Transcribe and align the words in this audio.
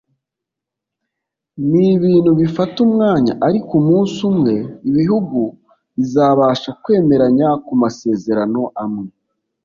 ni 1.69 1.83
ibintu 1.95 2.29
bifata 2.39 2.77
umwanya 2.87 3.33
ariko 3.47 3.71
umunsi 3.81 4.17
umwe 4.31 4.53
ibihugu 4.89 5.39
bizabasha 5.95 6.69
kwemeranya 6.83 7.49
ku 7.65 7.73
masezerano 7.81 8.61
amwe 8.83 9.07